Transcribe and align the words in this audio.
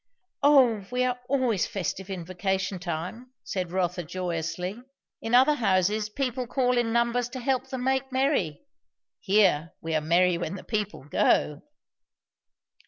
"O 0.41 0.83
we 0.89 1.03
are 1.03 1.19
always 1.29 1.67
festive 1.67 2.09
in 2.09 2.25
vacation 2.25 2.79
time," 2.79 3.33
said 3.43 3.69
Rotha 3.71 4.01
joyously. 4.03 4.81
"In 5.21 5.35
other 5.35 5.53
houses 5.53 6.09
people 6.09 6.47
call 6.47 6.75
in 6.75 6.91
numbers 6.91 7.29
to 7.29 7.39
help 7.39 7.67
them 7.67 7.83
make 7.83 8.11
merry; 8.11 8.63
here 9.19 9.73
we 9.79 9.93
are 9.93 10.01
merry 10.01 10.39
when 10.39 10.55
the 10.55 10.63
people 10.63 11.03
go!" 11.03 11.61